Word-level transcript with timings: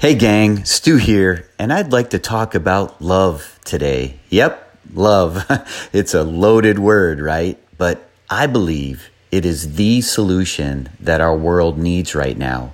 Hey, 0.00 0.14
gang, 0.14 0.64
Stu 0.64 0.96
here, 0.96 1.46
and 1.58 1.70
I'd 1.70 1.92
like 1.92 2.08
to 2.08 2.18
talk 2.18 2.54
about 2.54 3.02
love 3.02 3.60
today. 3.66 4.18
Yep, 4.30 4.78
love. 4.94 5.44
it's 5.92 6.14
a 6.14 6.24
loaded 6.24 6.78
word, 6.78 7.20
right? 7.20 7.58
But 7.76 8.08
I 8.30 8.46
believe 8.46 9.10
it 9.30 9.44
is 9.44 9.74
the 9.74 10.00
solution 10.00 10.88
that 11.00 11.20
our 11.20 11.36
world 11.36 11.76
needs 11.76 12.14
right 12.14 12.38
now. 12.38 12.72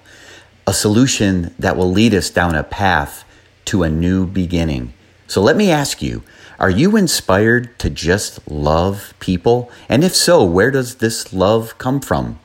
A 0.68 0.72
solution 0.72 1.52
that 1.58 1.76
will 1.76 1.90
lead 1.90 2.14
us 2.14 2.30
down 2.30 2.54
a 2.54 2.62
path 2.62 3.24
to 3.64 3.82
a 3.82 3.90
new 3.90 4.24
beginning. 4.24 4.94
So 5.26 5.42
let 5.42 5.56
me 5.56 5.68
ask 5.68 6.00
you 6.00 6.22
are 6.60 6.70
you 6.70 6.96
inspired 6.96 7.76
to 7.80 7.90
just 7.90 8.48
love 8.48 9.14
people? 9.18 9.68
And 9.88 10.04
if 10.04 10.14
so, 10.14 10.44
where 10.44 10.70
does 10.70 10.98
this 10.98 11.32
love 11.32 11.76
come 11.76 11.98
from? 11.98 12.38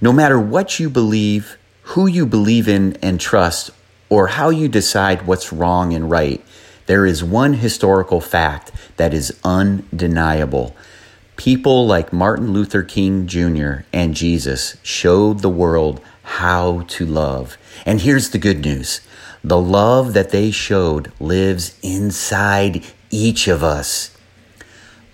No 0.00 0.12
matter 0.12 0.40
what 0.40 0.80
you 0.80 0.90
believe, 0.90 1.56
who 1.82 2.08
you 2.08 2.26
believe 2.26 2.66
in 2.66 2.96
and 3.00 3.20
trust, 3.20 3.70
or 4.12 4.26
how 4.26 4.50
you 4.50 4.68
decide 4.68 5.26
what's 5.26 5.54
wrong 5.54 5.94
and 5.94 6.10
right, 6.10 6.44
there 6.84 7.06
is 7.06 7.24
one 7.24 7.54
historical 7.54 8.20
fact 8.20 8.70
that 8.98 9.14
is 9.14 9.34
undeniable. 9.42 10.76
People 11.36 11.86
like 11.86 12.12
Martin 12.12 12.52
Luther 12.52 12.82
King 12.82 13.26
Jr. 13.26 13.86
and 13.90 14.14
Jesus 14.14 14.76
showed 14.82 15.38
the 15.38 15.48
world 15.48 15.98
how 16.24 16.82
to 16.88 17.06
love. 17.06 17.56
And 17.86 18.02
here's 18.02 18.28
the 18.28 18.38
good 18.38 18.60
news 18.60 19.00
the 19.42 19.58
love 19.58 20.12
that 20.12 20.28
they 20.28 20.50
showed 20.50 21.10
lives 21.18 21.78
inside 21.82 22.84
each 23.10 23.48
of 23.48 23.64
us. 23.64 24.14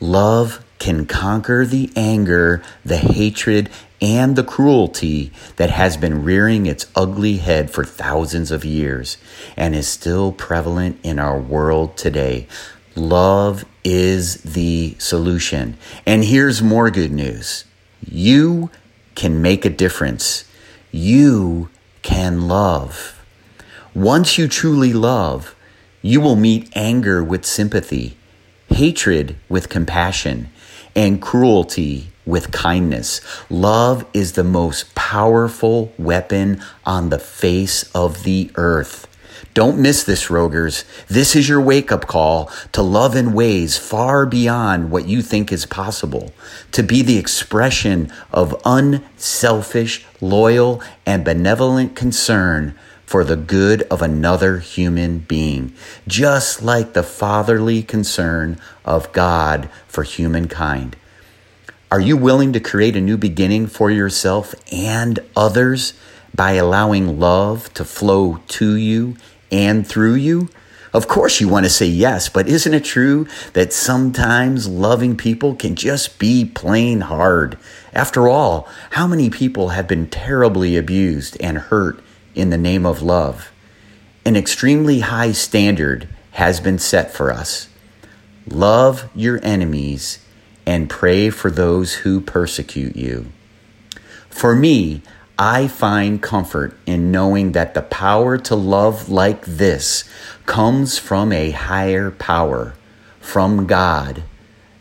Love 0.00 0.64
can 0.80 1.06
conquer 1.06 1.64
the 1.64 1.88
anger, 1.94 2.64
the 2.84 2.98
hatred, 2.98 3.70
and 4.00 4.36
the 4.36 4.44
cruelty 4.44 5.32
that 5.56 5.70
has 5.70 5.96
been 5.96 6.22
rearing 6.22 6.66
its 6.66 6.86
ugly 6.94 7.38
head 7.38 7.70
for 7.70 7.84
thousands 7.84 8.50
of 8.50 8.64
years 8.64 9.16
and 9.56 9.74
is 9.74 9.88
still 9.88 10.32
prevalent 10.32 10.98
in 11.02 11.18
our 11.18 11.38
world 11.38 11.96
today. 11.96 12.46
Love 12.94 13.64
is 13.84 14.36
the 14.42 14.94
solution. 14.98 15.76
And 16.06 16.24
here's 16.24 16.62
more 16.62 16.90
good 16.90 17.12
news 17.12 17.64
you 18.06 18.70
can 19.14 19.42
make 19.42 19.64
a 19.64 19.70
difference. 19.70 20.44
You 20.90 21.68
can 22.02 22.48
love. 22.48 23.20
Once 23.94 24.38
you 24.38 24.46
truly 24.48 24.92
love, 24.92 25.56
you 26.02 26.20
will 26.20 26.36
meet 26.36 26.70
anger 26.76 27.22
with 27.22 27.44
sympathy, 27.44 28.16
hatred 28.68 29.36
with 29.48 29.68
compassion, 29.68 30.48
and 30.94 31.20
cruelty 31.20 32.10
with 32.28 32.52
kindness. 32.52 33.20
Love 33.50 34.04
is 34.12 34.32
the 34.32 34.44
most 34.44 34.94
powerful 34.94 35.92
weapon 35.98 36.62
on 36.84 37.08
the 37.08 37.18
face 37.18 37.90
of 37.94 38.22
the 38.22 38.50
earth. 38.54 39.06
Don't 39.54 39.78
miss 39.78 40.04
this, 40.04 40.30
Rogers. 40.30 40.84
This 41.08 41.34
is 41.34 41.48
your 41.48 41.60
wake 41.60 41.90
up 41.90 42.06
call 42.06 42.50
to 42.72 42.82
love 42.82 43.16
in 43.16 43.32
ways 43.32 43.76
far 43.76 44.26
beyond 44.26 44.90
what 44.90 45.08
you 45.08 45.22
think 45.22 45.50
is 45.50 45.66
possible, 45.66 46.32
to 46.72 46.82
be 46.82 47.02
the 47.02 47.18
expression 47.18 48.12
of 48.30 48.60
unselfish, 48.64 50.06
loyal, 50.20 50.82
and 51.06 51.24
benevolent 51.24 51.96
concern 51.96 52.78
for 53.04 53.24
the 53.24 53.36
good 53.36 53.82
of 53.84 54.02
another 54.02 54.58
human 54.58 55.20
being, 55.20 55.72
just 56.06 56.62
like 56.62 56.92
the 56.92 57.02
fatherly 57.02 57.82
concern 57.82 58.60
of 58.84 59.10
God 59.12 59.70
for 59.88 60.02
humankind. 60.02 60.94
Are 61.90 62.00
you 62.00 62.16
willing 62.16 62.52
to 62.52 62.60
create 62.60 62.96
a 62.96 63.00
new 63.00 63.16
beginning 63.16 63.66
for 63.66 63.90
yourself 63.90 64.54
and 64.70 65.18
others 65.34 65.94
by 66.34 66.52
allowing 66.52 67.18
love 67.18 67.72
to 67.74 67.84
flow 67.84 68.40
to 68.48 68.74
you 68.74 69.16
and 69.50 69.86
through 69.86 70.14
you? 70.14 70.50
Of 70.92 71.08
course, 71.08 71.40
you 71.40 71.48
want 71.48 71.64
to 71.64 71.70
say 71.70 71.86
yes, 71.86 72.28
but 72.28 72.46
isn't 72.46 72.74
it 72.74 72.84
true 72.84 73.26
that 73.54 73.72
sometimes 73.72 74.68
loving 74.68 75.16
people 75.16 75.54
can 75.54 75.76
just 75.76 76.18
be 76.18 76.44
plain 76.44 77.00
hard? 77.00 77.58
After 77.94 78.28
all, 78.28 78.68
how 78.90 79.06
many 79.06 79.30
people 79.30 79.70
have 79.70 79.88
been 79.88 80.08
terribly 80.08 80.76
abused 80.76 81.36
and 81.40 81.58
hurt 81.58 82.02
in 82.38 82.50
the 82.50 82.58
name 82.58 82.86
of 82.86 83.02
love. 83.02 83.50
An 84.24 84.36
extremely 84.36 85.00
high 85.00 85.32
standard 85.32 86.08
has 86.32 86.60
been 86.60 86.78
set 86.78 87.12
for 87.12 87.32
us. 87.32 87.68
Love 88.46 89.10
your 89.14 89.40
enemies 89.42 90.20
and 90.68 90.90
pray 90.90 91.30
for 91.30 91.50
those 91.50 91.94
who 91.94 92.20
persecute 92.20 92.94
you. 92.94 93.24
For 94.28 94.54
me, 94.54 95.00
I 95.38 95.66
find 95.66 96.20
comfort 96.20 96.76
in 96.84 97.10
knowing 97.10 97.52
that 97.52 97.72
the 97.72 97.80
power 97.80 98.36
to 98.36 98.54
love 98.54 99.08
like 99.08 99.46
this 99.46 100.04
comes 100.44 100.98
from 100.98 101.32
a 101.32 101.52
higher 101.52 102.10
power, 102.10 102.74
from 103.18 103.66
God, 103.66 104.24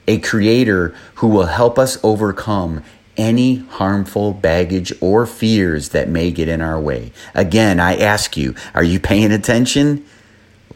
a 0.09 0.19
creator 0.19 0.93
who 1.15 1.29
will 1.29 1.45
help 1.45 1.79
us 1.79 1.97
overcome 2.03 2.83
any 3.15 3.55
harmful 3.55 4.33
baggage 4.33 4.91
or 4.99 5.25
fears 5.25 5.89
that 5.89 6.09
may 6.09 6.31
get 6.31 6.49
in 6.49 6.59
our 6.59 6.81
way. 6.81 7.13
Again, 7.33 7.79
I 7.79 7.95
ask 7.95 8.35
you, 8.35 8.55
are 8.73 8.83
you 8.83 8.99
paying 8.99 9.31
attention? 9.31 10.05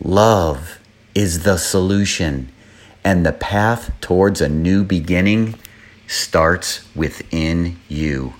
Love 0.01 0.79
is 1.13 1.43
the 1.43 1.57
solution, 1.57 2.49
and 3.03 3.25
the 3.25 3.31
path 3.31 3.91
towards 4.01 4.41
a 4.41 4.49
new 4.49 4.83
beginning 4.83 5.55
starts 6.07 6.87
within 6.95 7.77
you. 7.87 8.33